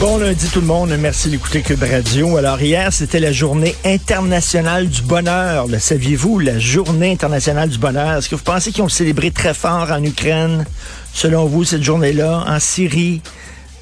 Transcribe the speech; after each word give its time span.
Bon 0.00 0.16
lundi 0.18 0.48
tout 0.50 0.60
le 0.60 0.66
monde, 0.66 0.96
merci 0.96 1.28
d'écouter 1.28 1.60
Cube 1.60 1.82
Radio. 1.82 2.36
Alors 2.36 2.62
hier, 2.62 2.92
c'était 2.92 3.18
la 3.18 3.32
journée 3.32 3.74
internationale 3.84 4.88
du 4.88 5.02
bonheur. 5.02 5.66
Le 5.66 5.80
saviez-vous, 5.80 6.38
la 6.38 6.56
journée 6.56 7.10
internationale 7.10 7.68
du 7.68 7.78
bonheur? 7.78 8.18
Est-ce 8.18 8.28
que 8.28 8.36
vous 8.36 8.44
pensez 8.44 8.70
qu'ils 8.70 8.84
ont 8.84 8.88
célébré 8.88 9.32
très 9.32 9.54
fort 9.54 9.90
en 9.90 10.00
Ukraine, 10.04 10.64
selon 11.12 11.46
vous, 11.46 11.64
cette 11.64 11.82
journée-là, 11.82 12.44
en 12.46 12.60
Syrie, 12.60 13.22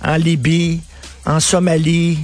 en 0.02 0.16
Libye, 0.16 0.80
en 1.26 1.38
Somalie, 1.38 2.18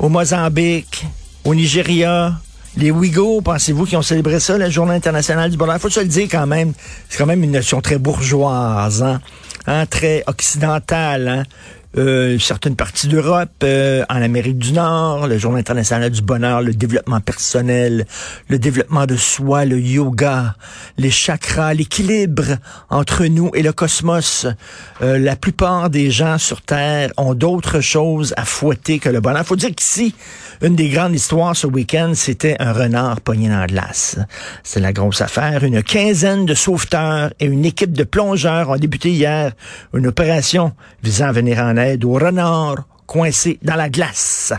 au 0.00 0.08
Mozambique, 0.08 1.06
au 1.44 1.54
Nigeria? 1.54 2.40
Les 2.76 2.90
Ouïghours, 2.90 3.44
pensez-vous 3.44 3.86
qu'ils 3.86 3.98
ont 3.98 4.02
célébré 4.02 4.40
ça, 4.40 4.58
la 4.58 4.68
journée 4.68 4.96
internationale 4.96 5.52
du 5.52 5.56
bonheur? 5.56 5.78
Faut 5.78 5.90
se 5.90 6.00
le 6.00 6.06
dire 6.06 6.26
quand 6.28 6.46
même, 6.48 6.72
c'est 7.08 7.18
quand 7.18 7.26
même 7.26 7.44
une 7.44 7.52
notion 7.52 7.80
très 7.80 7.98
bourgeoise, 7.98 9.00
hein? 9.00 9.20
Hein, 9.66 9.86
très 9.86 10.24
occidentale, 10.26 11.28
hein? 11.28 11.42
Euh, 11.96 12.38
certaines 12.38 12.76
parties 12.76 13.08
d'Europe, 13.08 13.50
euh, 13.62 14.04
en 14.10 14.20
Amérique 14.20 14.58
du 14.58 14.72
Nord, 14.72 15.26
le 15.26 15.38
Journée 15.38 15.60
international 15.60 16.10
du 16.10 16.20
bonheur, 16.20 16.60
le 16.60 16.74
développement 16.74 17.20
personnel, 17.20 18.06
le 18.48 18.58
développement 18.58 19.06
de 19.06 19.16
soi, 19.16 19.64
le 19.64 19.80
yoga, 19.80 20.54
les 20.98 21.10
chakras, 21.10 21.72
l'équilibre 21.72 22.58
entre 22.90 23.24
nous 23.24 23.50
et 23.54 23.62
le 23.62 23.72
cosmos. 23.72 24.46
Euh, 25.00 25.18
la 25.18 25.34
plupart 25.34 25.88
des 25.88 26.10
gens 26.10 26.36
sur 26.36 26.60
Terre 26.60 27.10
ont 27.16 27.32
d'autres 27.32 27.80
choses 27.80 28.34
à 28.36 28.44
fouetter 28.44 28.98
que 28.98 29.08
le 29.08 29.20
bonheur. 29.20 29.46
Faut 29.46 29.56
dire 29.56 29.74
qu'ici, 29.74 30.14
une 30.60 30.76
des 30.76 30.90
grandes 30.90 31.14
histoires 31.14 31.56
ce 31.56 31.66
week-end, 31.66 32.12
c'était 32.14 32.56
un 32.58 32.72
renard 32.72 33.22
pogné 33.22 33.48
dans 33.48 33.60
la 33.60 33.66
glace. 33.66 34.18
C'est 34.62 34.80
la 34.80 34.92
grosse 34.92 35.22
affaire. 35.22 35.64
Une 35.64 35.82
quinzaine 35.82 36.44
de 36.44 36.54
sauveteurs 36.54 37.32
et 37.40 37.46
une 37.46 37.64
équipe 37.64 37.92
de 37.92 38.04
plongeurs 38.04 38.68
ont 38.68 38.76
débuté 38.76 39.10
hier 39.10 39.52
une 39.94 40.06
opération 40.06 40.72
visant 41.02 41.28
à 41.28 41.32
venir 41.32 41.58
en 41.60 41.77
aide 41.78 42.04
aux 42.04 42.14
renards 42.14 42.84
coincés 43.06 43.58
dans 43.62 43.76
la 43.76 43.88
glace. 43.88 44.52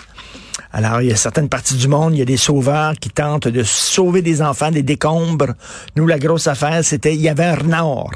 Alors, 0.71 1.01
il 1.01 1.09
y 1.09 1.11
a 1.11 1.15
certaines 1.15 1.49
parties 1.49 1.75
du 1.75 1.87
monde, 1.87 2.13
il 2.13 2.19
y 2.19 2.21
a 2.21 2.25
des 2.25 2.37
sauveurs 2.37 2.93
qui 2.93 3.09
tentent 3.09 3.47
de 3.47 3.63
sauver 3.63 4.21
des 4.21 4.41
enfants 4.41 4.71
des 4.71 4.83
décombres. 4.83 5.53
Nous, 5.95 6.05
la 6.05 6.19
grosse 6.19 6.47
affaire, 6.47 6.83
c'était, 6.83 7.15
il 7.15 7.21
y 7.21 7.29
avait 7.29 7.45
un 7.45 7.55
renard. 7.55 8.11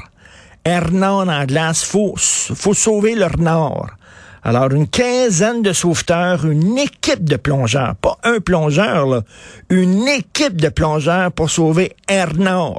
Un 0.64 0.80
renard 0.80 1.24
la 1.24 1.46
glace, 1.46 1.82
faut, 1.82 2.14
faut 2.16 2.74
sauver 2.74 3.14
le 3.14 3.26
renard. 3.26 3.96
Alors, 4.44 4.70
une 4.72 4.88
quinzaine 4.88 5.62
de 5.62 5.72
sauveteurs, 5.72 6.44
une 6.44 6.78
équipe 6.78 7.24
de 7.24 7.36
plongeurs, 7.36 7.94
pas 7.96 8.18
un 8.24 8.40
plongeur, 8.40 9.22
une 9.70 10.06
équipe 10.06 10.60
de 10.60 10.68
plongeurs 10.68 11.32
pour 11.32 11.50
sauver 11.50 11.96
un 12.08 12.26
renard 12.26 12.78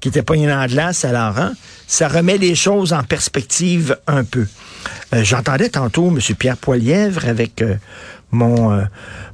qui 0.00 0.08
était 0.08 0.22
pogné 0.22 0.46
dans 0.46 0.58
la 0.58 0.68
glace. 0.68 1.04
Alors, 1.04 1.38
hein, 1.38 1.54
ça 1.86 2.08
remet 2.08 2.38
les 2.38 2.54
choses 2.54 2.92
en 2.92 3.02
perspective 3.02 3.98
un 4.06 4.22
peu. 4.22 4.46
Euh, 5.14 5.24
J'entendais 5.24 5.68
tantôt 5.68 6.08
M. 6.08 6.18
Pierre 6.36 6.56
Poilièvre 6.56 7.26
avec 7.28 7.62
euh, 7.62 7.76
mon, 8.30 8.72
euh, 8.72 8.84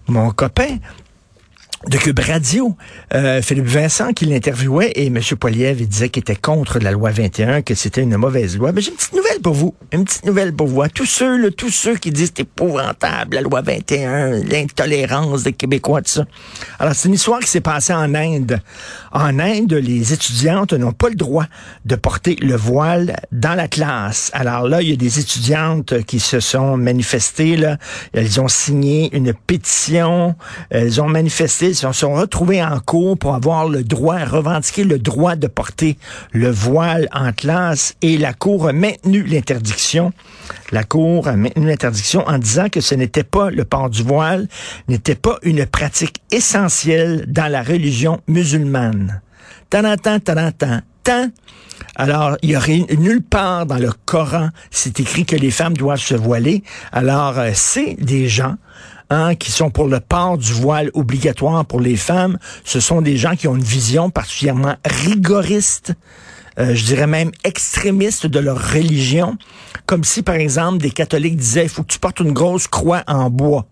mon 0.08 0.30
copain 0.30 0.76
de 1.88 1.96
Cube 1.96 2.18
Radio, 2.18 2.76
euh, 3.14 3.40
Philippe 3.40 3.64
Vincent 3.64 4.12
qui 4.12 4.26
l'interviewait 4.26 4.90
et 4.96 5.06
M. 5.06 5.18
Poiliev 5.38 5.80
il 5.80 5.88
disait 5.88 6.10
qu'il 6.10 6.20
était 6.20 6.36
contre 6.36 6.78
la 6.78 6.90
loi 6.90 7.10
21, 7.10 7.62
que 7.62 7.74
c'était 7.74 8.02
une 8.02 8.18
mauvaise 8.18 8.58
loi. 8.58 8.72
Mais 8.72 8.82
j'ai 8.82 8.90
une 8.90 8.96
petite 8.96 9.14
nouvelle 9.14 9.40
pour 9.40 9.54
vous. 9.54 9.74
Une 9.90 10.04
petite 10.04 10.26
nouvelle 10.26 10.52
pour 10.52 10.66
vous. 10.66 10.86
Tous 10.88 11.06
ceux, 11.06 11.38
là, 11.38 11.50
tous 11.50 11.70
ceux 11.70 11.96
qui 11.96 12.10
disent 12.10 12.32
c'est 12.36 12.42
épouvantable, 12.42 13.36
la 13.36 13.40
loi 13.40 13.62
21, 13.62 14.42
l'intolérance 14.44 15.44
des 15.44 15.54
Québécois, 15.54 16.02
tout 16.02 16.10
ça. 16.10 16.26
Alors, 16.78 16.94
c'est 16.94 17.08
une 17.08 17.14
histoire 17.14 17.40
qui 17.40 17.48
s'est 17.48 17.62
passée 17.62 17.94
en 17.94 18.14
Inde. 18.14 18.60
En 19.12 19.38
Inde, 19.38 19.72
les 19.72 20.12
étudiantes 20.12 20.74
n'ont 20.74 20.92
pas 20.92 21.08
le 21.08 21.14
droit 21.14 21.46
de 21.86 21.96
porter 21.96 22.36
le 22.42 22.56
voile 22.56 23.16
dans 23.32 23.54
la 23.54 23.68
classe. 23.68 24.30
Alors 24.34 24.68
là, 24.68 24.82
il 24.82 24.90
y 24.90 24.92
a 24.92 24.96
des 24.96 25.18
étudiantes 25.18 26.04
qui 26.04 26.20
se 26.20 26.40
sont 26.40 26.76
manifestées, 26.76 27.56
là. 27.56 27.78
Elles 28.12 28.38
ont 28.38 28.48
signé 28.48 29.08
une 29.16 29.32
pétition. 29.32 30.34
Elles 30.68 31.00
ont 31.00 31.08
manifesté 31.08 31.69
ils 31.70 31.76
se 31.76 31.92
sont 31.92 32.14
retrouvés 32.14 32.62
en 32.62 32.80
cours 32.80 33.16
pour 33.16 33.34
avoir 33.34 33.68
le 33.68 33.82
droit, 33.84 34.24
revendiquer 34.24 34.84
le 34.84 34.98
droit 34.98 35.36
de 35.36 35.46
porter 35.46 35.96
le 36.32 36.50
voile 36.50 37.08
en 37.12 37.32
classe 37.32 37.94
et 38.02 38.18
la 38.18 38.32
Cour 38.32 38.68
a 38.68 38.72
maintenu 38.72 39.22
l'interdiction. 39.22 40.12
La 40.72 40.84
Cour 40.84 41.28
a 41.28 41.36
maintenu 41.36 41.66
l'interdiction 41.66 42.26
en 42.26 42.38
disant 42.38 42.68
que 42.68 42.80
ce 42.80 42.94
n'était 42.94 43.24
pas 43.24 43.50
le 43.50 43.64
port 43.64 43.88
du 43.88 44.02
voile, 44.02 44.48
n'était 44.88 45.14
pas 45.14 45.38
une 45.42 45.64
pratique 45.66 46.20
essentielle 46.32 47.24
dans 47.28 47.50
la 47.50 47.62
religion 47.62 48.20
musulmane. 48.26 49.20
Tant, 49.70 49.96
tant, 49.96 50.18
tant. 50.18 51.28
Alors, 51.96 52.36
il 52.42 52.50
y 52.50 52.56
aurait 52.56 52.84
nulle 52.98 53.22
part 53.22 53.66
dans 53.66 53.78
le 53.78 53.92
Coran, 54.06 54.48
c'est 54.70 55.00
écrit 55.00 55.24
que 55.24 55.36
les 55.36 55.50
femmes 55.50 55.76
doivent 55.76 56.00
se 56.00 56.14
voiler. 56.14 56.62
Alors, 56.92 57.38
euh, 57.38 57.50
c'est 57.54 57.94
des 57.94 58.28
gens 58.28 58.56
Hein, 59.12 59.34
qui 59.34 59.50
sont 59.50 59.70
pour 59.70 59.88
le 59.88 59.98
port 59.98 60.38
du 60.38 60.52
voile 60.52 60.88
obligatoire 60.94 61.66
pour 61.66 61.80
les 61.80 61.96
femmes, 61.96 62.38
ce 62.64 62.78
sont 62.78 63.02
des 63.02 63.16
gens 63.16 63.34
qui 63.34 63.48
ont 63.48 63.56
une 63.56 63.62
vision 63.62 64.08
particulièrement 64.08 64.76
rigoriste, 64.84 65.94
euh, 66.60 66.76
je 66.76 66.84
dirais 66.84 67.08
même 67.08 67.32
extrémiste 67.42 68.28
de 68.28 68.38
leur 68.38 68.72
religion, 68.72 69.36
comme 69.86 70.04
si 70.04 70.22
par 70.22 70.36
exemple 70.36 70.78
des 70.78 70.92
catholiques 70.92 71.36
disaient 71.36 71.64
il 71.64 71.68
faut 71.68 71.82
que 71.82 71.92
tu 71.92 71.98
portes 71.98 72.20
une 72.20 72.32
grosse 72.32 72.68
croix 72.68 73.02
en 73.08 73.30
bois. 73.30 73.66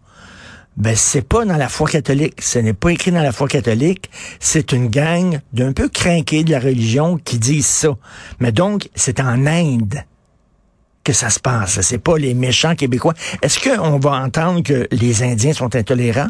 Ben 0.76 0.97
c'est 0.97 1.22
pas 1.22 1.44
dans 1.44 1.56
la 1.56 1.69
foi 1.69 1.88
catholique, 1.88 2.41
ce 2.43 2.59
n'est 2.59 2.72
pas 2.72 2.91
écrit 2.91 3.12
dans 3.12 3.22
la 3.22 3.31
foi 3.31 3.47
catholique, 3.47 4.10
c'est 4.41 4.72
une 4.72 4.88
gang 4.88 5.38
d'un 5.53 5.72
peu 5.72 5.88
crinqués 5.88 6.43
de 6.43 6.50
la 6.50 6.59
religion 6.59 7.16
qui 7.16 7.38
disent 7.38 7.66
ça. 7.66 7.97
Mais 8.41 8.50
donc 8.50 8.88
c'est 8.96 9.20
en 9.20 9.46
Inde 9.46 10.02
que 11.08 11.14
ça 11.14 11.31
se 11.31 11.40
passe. 11.40 11.81
C'est 11.81 11.96
pas 11.96 12.19
les 12.19 12.34
méchants 12.34 12.75
québécois. 12.75 13.14
Est-ce 13.40 13.58
qu'on 13.58 13.99
va 13.99 14.10
entendre 14.10 14.62
que 14.62 14.87
les 14.90 15.22
Indiens 15.22 15.55
sont 15.55 15.75
intolérants? 15.75 16.28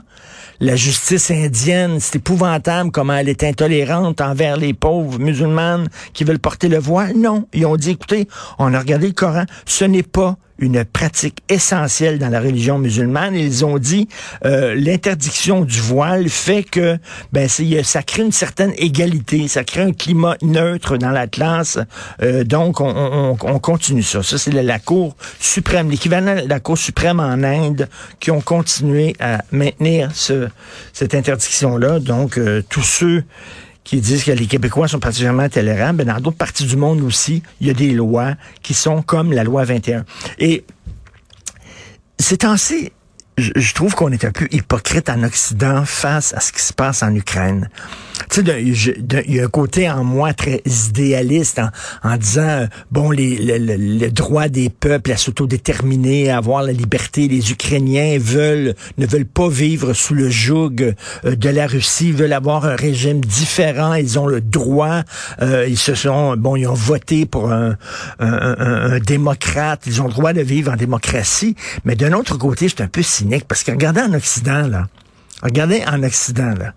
La 0.60 0.76
justice 0.76 1.32
indienne, 1.32 1.98
c'est 1.98 2.16
épouvantable 2.16 2.92
comment 2.92 3.14
elle 3.14 3.28
est 3.28 3.42
intolérante 3.42 4.20
envers 4.20 4.56
les 4.56 4.74
pauvres 4.74 5.18
musulmanes 5.18 5.88
qui 6.12 6.22
veulent 6.22 6.38
porter 6.38 6.68
le 6.68 6.78
voile? 6.78 7.16
Non. 7.16 7.48
Ils 7.54 7.66
ont 7.66 7.74
dit, 7.74 7.90
écoutez, 7.90 8.28
on 8.60 8.72
a 8.72 8.78
regardé 8.78 9.08
le 9.08 9.14
Coran. 9.14 9.46
Ce 9.66 9.84
n'est 9.84 10.04
pas 10.04 10.36
une 10.58 10.84
pratique 10.84 11.38
essentielle 11.48 12.18
dans 12.18 12.28
la 12.28 12.40
religion 12.40 12.78
musulmane. 12.78 13.34
Ils 13.34 13.64
ont 13.64 13.78
dit 13.78 14.08
euh, 14.44 14.74
l'interdiction 14.74 15.64
du 15.64 15.80
voile 15.80 16.28
fait 16.28 16.64
que 16.64 16.98
ben 17.32 17.48
ça 17.48 18.02
crée 18.02 18.22
une 18.22 18.32
certaine 18.32 18.72
égalité, 18.76 19.48
ça 19.48 19.64
crée 19.64 19.82
un 19.82 19.92
climat 19.92 20.36
neutre 20.42 20.96
dans 20.96 21.10
la. 21.10 21.26
Euh, 22.22 22.44
donc 22.44 22.80
on, 22.80 22.88
on, 22.88 23.36
on, 23.40 23.58
continue 23.58 24.02
ça. 24.02 24.22
Ça 24.22 24.38
c'est 24.38 24.50
la, 24.50 24.62
la, 24.62 24.78
Cour 24.78 25.16
suprême, 25.40 25.90
l'équivalent 25.90 26.42
de 26.42 26.48
la 26.48 26.60
Cour 26.60 26.78
suprême 26.78 27.20
en 27.20 27.42
Inde, 27.42 27.88
qui 28.18 28.30
ont 28.30 28.40
continué 28.40 29.14
à 29.20 29.42
maintenir 29.52 30.10
ce, 30.14 30.48
cette 30.92 31.14
interdiction 31.14 31.76
là. 31.76 32.00
Donc 32.00 32.38
euh, 32.38 32.62
tous 32.68 32.82
ceux 32.82 33.24
qui 33.88 34.02
disent 34.02 34.22
que 34.22 34.32
les 34.32 34.46
Québécois 34.46 34.86
sont 34.86 35.00
particulièrement 35.00 35.48
tolérables, 35.48 36.04
dans 36.04 36.20
d'autres 36.20 36.36
parties 36.36 36.66
du 36.66 36.76
monde 36.76 37.00
aussi, 37.00 37.42
il 37.62 37.68
y 37.68 37.70
a 37.70 37.72
des 37.72 37.92
lois 37.92 38.34
qui 38.62 38.74
sont 38.74 39.00
comme 39.00 39.32
la 39.32 39.44
loi 39.44 39.64
21. 39.64 40.04
Et 40.38 40.66
c'est 42.18 42.44
ainsi 42.44 42.92
je, 43.38 43.72
trouve 43.74 43.94
qu'on 43.94 44.10
est 44.12 44.24
un 44.24 44.32
peu 44.32 44.46
hypocrite 44.50 45.08
en 45.08 45.22
Occident 45.22 45.84
face 45.86 46.34
à 46.34 46.40
ce 46.40 46.52
qui 46.52 46.60
se 46.60 46.72
passe 46.72 47.02
en 47.02 47.14
Ukraine. 47.14 47.70
Tu 48.30 48.44
sais, 48.44 48.62
il 49.26 49.34
y 49.34 49.40
a 49.40 49.44
un 49.44 49.48
côté 49.48 49.88
en 49.88 50.04
moi 50.04 50.32
très 50.34 50.62
idéaliste 50.88 51.60
en, 52.02 52.16
disant, 52.16 52.42
euh, 52.42 52.66
bon, 52.90 53.10
les, 53.10 53.58
le, 53.58 54.10
droit 54.10 54.48
des 54.48 54.68
peuples 54.68 55.12
à 55.12 55.16
s'autodéterminer, 55.16 56.30
à 56.30 56.38
avoir 56.38 56.62
la 56.62 56.72
liberté. 56.72 57.28
Les 57.28 57.50
Ukrainiens 57.50 58.18
veulent, 58.18 58.74
ne 58.98 59.06
veulent 59.06 59.24
pas 59.24 59.48
vivre 59.48 59.92
sous 59.92 60.14
le 60.14 60.28
joug 60.28 60.94
euh, 61.24 61.36
de 61.36 61.48
la 61.48 61.66
Russie, 61.66 62.12
veulent 62.12 62.32
avoir 62.32 62.64
un 62.64 62.76
régime 62.76 63.20
différent. 63.20 63.94
Ils 63.94 64.18
ont 64.18 64.26
le 64.26 64.40
droit. 64.40 65.02
Euh, 65.40 65.66
ils 65.68 65.78
se 65.78 65.94
sont, 65.94 66.36
bon, 66.36 66.56
ils 66.56 66.66
ont 66.66 66.74
voté 66.74 67.26
pour 67.26 67.50
un, 67.50 67.76
un, 68.18 68.56
un, 68.58 68.98
démocrate. 68.98 69.82
Ils 69.86 70.02
ont 70.02 70.06
le 70.06 70.12
droit 70.12 70.32
de 70.32 70.42
vivre 70.42 70.72
en 70.72 70.76
démocratie. 70.76 71.56
Mais 71.84 71.96
d'un 71.96 72.12
autre 72.12 72.36
côté, 72.36 72.68
c'est 72.68 72.82
un 72.82 72.88
peu 72.88 73.02
cynique 73.02 73.44
parce 73.46 73.62
que 73.62 73.70
regardez 73.70 74.00
en 74.00 74.12
Occident, 74.12 74.66
là, 74.66 74.86
Regardez 75.42 75.84
en 75.86 76.02
Occident, 76.02 76.54
là, 76.58 76.72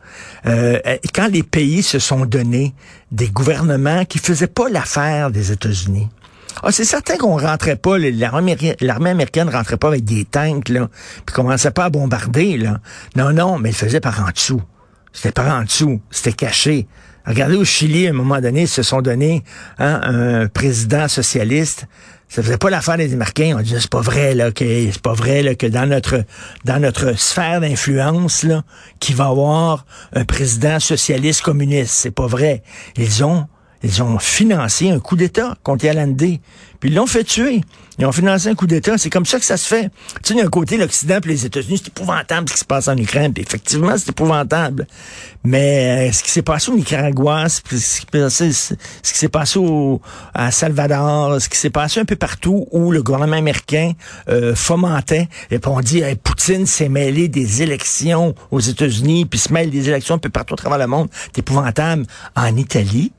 euh, 0.45 0.79
quand 1.15 1.27
les 1.27 1.41
pays 1.41 1.81
se 1.81 1.97
sont 1.97 2.25
donnés 2.25 2.75
des 3.11 3.29
gouvernements 3.29 4.05
qui 4.05 4.19
faisaient 4.19 4.45
pas 4.47 4.69
l'affaire 4.69 5.31
des 5.31 5.51
États-Unis. 5.51 6.09
Ah, 6.61 6.71
c'est 6.71 6.85
certain 6.85 7.17
qu'on 7.17 7.37
rentrait 7.37 7.75
pas, 7.75 7.97
l'armée 7.97 8.55
américaine 9.09 9.49
rentrait 9.49 9.77
pas 9.77 9.87
avec 9.87 10.03
des 10.03 10.25
tanks, 10.25 10.69
là, 10.69 10.89
puis 11.25 11.33
commençait 11.33 11.71
pas 11.71 11.85
à 11.85 11.89
bombarder, 11.89 12.57
là. 12.57 12.79
Non, 13.15 13.33
non, 13.33 13.57
mais 13.57 13.69
ils 13.69 13.75
faisaient 13.75 13.99
par 13.99 14.19
en 14.21 14.29
dessous. 14.29 14.61
C'était 15.11 15.31
par 15.31 15.47
en 15.47 15.63
dessous, 15.63 16.01
c'était 16.11 16.33
caché. 16.33 16.87
Regardez 17.25 17.55
au 17.55 17.65
Chili, 17.65 18.07
à 18.07 18.09
un 18.09 18.13
moment 18.13 18.39
donné, 18.41 18.61
ils 18.61 18.67
se 18.67 18.83
sont 18.83 19.01
donnés 19.01 19.43
hein, 19.79 20.01
un 20.03 20.47
président 20.47 21.07
socialiste 21.07 21.87
ça 22.31 22.41
faisait 22.41 22.57
pas 22.57 22.69
l'affaire 22.69 22.95
des 22.95 23.11
Américains. 23.11 23.57
On 23.57 23.61
disait 23.61 23.81
c'est 23.81 23.89
pas 23.89 23.99
vrai 23.99 24.33
là 24.33 24.51
que 24.51 24.63
c'est 24.89 25.01
pas 25.01 25.11
vrai 25.11 25.57
que 25.57 25.67
dans 25.67 25.85
notre 25.85 26.23
dans 26.63 26.79
notre 26.79 27.19
sphère 27.19 27.59
d'influence 27.59 28.43
là 28.43 28.63
qu'il 29.01 29.17
va 29.17 29.25
avoir 29.25 29.85
un 30.13 30.23
président 30.23 30.79
socialiste 30.79 31.41
communiste. 31.41 31.93
C'est 31.93 32.11
pas 32.11 32.27
vrai. 32.27 32.63
Ils 32.95 33.25
ont 33.25 33.47
ils 33.83 34.03
ont 34.03 34.19
financé 34.19 34.89
un 34.89 34.99
coup 34.99 35.15
d'État 35.15 35.55
contre 35.63 35.87
Allende. 35.87 36.17
Puis 36.17 36.89
ils 36.89 36.95
l'ont 36.95 37.07
fait 37.07 37.23
tuer. 37.23 37.61
Ils 37.99 38.05
ont 38.05 38.11
financé 38.11 38.47
un 38.47 38.55
coup 38.55 38.65
d'État. 38.65 38.97
C'est 38.97 39.11
comme 39.11 39.25
ça 39.25 39.37
que 39.37 39.45
ça 39.45 39.57
se 39.57 39.67
fait. 39.67 39.89
Tu 40.23 40.33
sais, 40.33 40.41
d'un 40.41 40.49
côté, 40.49 40.77
l'Occident 40.77 41.19
et 41.23 41.27
les 41.27 41.45
États-Unis, 41.45 41.79
c'est 41.83 41.89
épouvantable 41.89 42.49
ce 42.49 42.55
qui 42.55 42.59
se 42.59 42.65
passe 42.65 42.87
en 42.87 42.97
Ukraine. 42.97 43.31
Puis 43.33 43.43
effectivement, 43.43 43.95
c'est 43.97 44.09
épouvantable. 44.09 44.87
Mais 45.43 46.09
euh, 46.09 46.11
ce 46.11 46.23
qui 46.23 46.31
s'est 46.31 46.41
passé 46.41 46.71
au 46.71 46.75
Nicaragua, 46.75 47.47
ce 47.49 47.61
qui 47.61 47.79
s'est 47.79 49.29
passé 49.29 49.59
au, 49.59 50.01
à 50.33 50.49
Salvador, 50.49 51.39
ce 51.39 51.49
qui 51.49 51.57
s'est 51.57 51.69
passé 51.69 51.99
un 51.99 52.05
peu 52.05 52.15
partout 52.15 52.67
où 52.71 52.91
le 52.91 53.03
gouvernement 53.03 53.37
américain 53.37 53.91
euh, 54.29 54.55
fomentait, 54.55 55.29
et 55.51 55.59
puis 55.59 55.71
on 55.71 55.79
dit, 55.81 56.03
Poutine 56.23 56.65
s'est 56.65 56.89
mêlé 56.89 57.27
des 57.27 57.61
élections 57.61 58.33
aux 58.49 58.59
États-Unis, 58.59 59.25
puis 59.25 59.39
se 59.39 59.53
mêle 59.53 59.69
des 59.69 59.89
élections 59.89 60.15
un 60.15 60.19
peu 60.19 60.29
partout 60.29 60.55
à 60.55 60.57
travers 60.57 60.79
le 60.79 60.87
monde. 60.87 61.09
C'est 61.27 61.39
épouvantable. 61.39 62.05
En 62.35 62.55
Italie, 62.55 63.11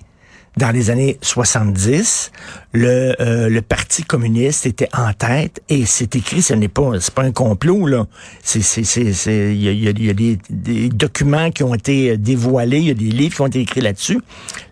dans 0.57 0.71
les 0.71 0.91
années 0.91 1.19
70, 1.23 2.31
le, 2.75 3.15
euh, 3.21 3.49
le 3.49 3.63
Parti 3.63 4.03
communiste 4.03 4.67
était 4.67 4.89
en 4.93 5.13
tête 5.13 5.63
et 5.69 5.87
c'est 5.87 6.15
écrit, 6.17 6.43
ce 6.43 6.55
n'est 6.55 6.69
pas, 6.69 6.91
pas 7.15 7.23
un 7.23 7.33
complot, 7.33 7.87
là. 7.87 8.07
C'est, 8.43 8.63
c'est, 8.63 8.85
c'est, 8.85 9.55
il 9.55 9.63
y 9.63 9.69
a, 9.69 9.73
y 9.73 10.11
a 10.11 10.13
des, 10.13 10.39
des, 10.51 10.89
documents 10.89 11.51
qui 11.51 11.63
ont 11.63 11.75
été 11.75 12.17
dévoilés, 12.17 12.79
il 12.79 12.89
y 12.89 12.91
a 12.91 12.95
des 12.95 13.05
livres 13.05 13.37
qui 13.37 13.41
ont 13.41 13.47
été 13.47 13.61
écrits 13.61 13.81
là-dessus. 13.81 14.21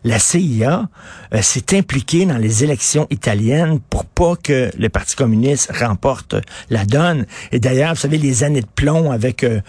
La 0.04 0.18
CIA 0.18 0.88
euh, 1.34 1.42
s'est 1.42 1.76
impliquée 1.76 2.26
dans 2.26 2.38
les 2.38 2.64
élections 2.64 3.06
italiennes 3.10 3.80
pour 3.90 4.04
pas 4.04 4.36
que 4.36 4.70
le 4.78 4.88
Parti 4.88 5.16
communiste 5.16 5.70
remporte 5.78 6.36
la 6.68 6.84
donne. 6.84 7.26
Et 7.52 7.58
d'ailleurs, 7.58 7.94
vous 7.94 8.00
savez, 8.00 8.18
les 8.18 8.44
années 8.44 8.62
de 8.62 8.66
plomb 8.74 9.12
avec, 9.12 9.44
euh, 9.44 9.60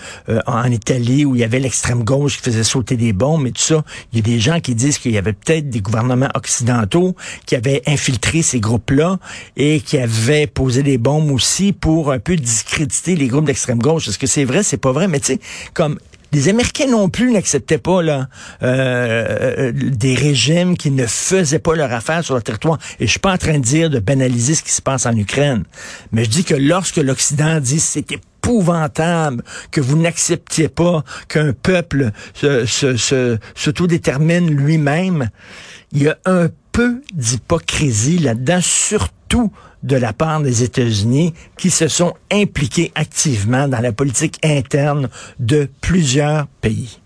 en 0.46 0.72
Italie 0.72 1.25
où 1.25 1.36
il 1.36 1.42
y 1.42 1.44
avait 1.44 1.60
l'extrême 1.60 2.04
gauche 2.04 2.38
qui 2.38 2.44
faisait 2.44 2.63
sauter 2.63 2.98
des 2.98 3.13
bombes 3.13 3.48
et 3.48 3.52
tout 3.52 3.62
ça, 3.62 3.84
il 4.12 4.19
y 4.19 4.22
a 4.22 4.24
des 4.24 4.40
gens 4.40 4.60
qui 4.60 4.75
disent 4.75 4.98
qu'il 4.98 5.12
y 5.12 5.18
avait 5.18 5.34
peut-être 5.34 5.69
des 5.69 5.81
gouvernements 5.81 6.00
occidentaux 6.36 7.15
qui 7.45 7.56
avaient 7.56 7.81
infiltré 7.88 8.42
ces 8.42 8.59
groupes-là 8.59 9.19
et 9.57 9.80
qui 9.81 9.98
avaient 9.98 10.48
posé 10.48 10.83
des 10.83 10.98
bombes 10.98 11.31
aussi 11.31 11.74
pour 11.74 12.12
un 12.12 12.19
peu 12.19 12.36
discréditer 12.36 13.15
les 13.15 13.27
groupes 13.27 13.45
d'extrême 13.45 13.80
gauche. 13.80 14.07
Est-ce 14.07 14.19
que 14.19 14.27
c'est 14.27 14.45
vrai? 14.45 14.63
C'est 14.63 14.77
pas 14.77 14.92
vrai. 14.92 15.07
Mais 15.07 15.19
tu 15.19 15.33
sais, 15.33 15.39
comme 15.74 15.98
les 16.31 16.48
Américains 16.48 16.88
non 16.88 17.09
plus 17.09 17.31
n'acceptaient 17.31 17.77
pas 17.77 18.01
là, 18.01 18.27
euh, 18.63 19.48
euh, 19.57 19.71
des 19.74 20.15
régimes 20.15 20.77
qui 20.77 20.92
ne 20.92 21.06
faisaient 21.06 21.59
pas 21.59 21.75
leur 21.75 21.92
affaire 21.92 22.24
sur 22.24 22.36
le 22.36 22.42
territoire. 22.42 22.77
Et 23.00 23.06
je 23.06 23.12
suis 23.12 23.19
pas 23.19 23.33
en 23.33 23.38
train 23.38 23.59
de 23.59 23.63
dire 23.63 23.89
de 23.89 24.00
banaliser 24.00 24.56
ce 24.56 24.63
qui 24.63 24.71
se 24.71 24.81
passe 24.81 25.06
en 25.06 25.15
Ukraine, 25.15 25.63
mais 26.12 26.24
je 26.24 26.30
dis 26.30 26.44
que 26.44 26.56
lorsque 26.56 26.98
l'Occident 26.98 27.59
dit 27.59 27.80
c'était 27.80 28.19
épouvantable 28.41 29.43
que 29.69 29.81
vous 29.81 29.97
n'acceptiez 29.97 30.67
pas 30.67 31.03
qu'un 31.27 31.53
peuple 31.53 32.11
se, 32.33 32.65
se, 32.65 32.97
se, 32.97 33.38
s'autodétermine 33.55 34.49
lui-même, 34.49 35.29
il 35.91 36.03
y 36.03 36.07
a 36.09 36.17
un 36.25 36.47
peu 36.71 37.01
d'hypocrisie 37.13 38.17
là-dedans, 38.17 38.59
surtout 38.61 39.51
de 39.83 39.95
la 39.95 40.13
part 40.13 40.41
des 40.41 40.63
États-Unis 40.63 41.33
qui 41.57 41.69
se 41.69 41.88
sont 41.88 42.13
impliqués 42.31 42.91
activement 42.95 43.67
dans 43.67 43.79
la 43.79 43.91
politique 43.91 44.39
interne 44.43 45.09
de 45.39 45.69
plusieurs 45.81 46.47
pays. 46.61 47.01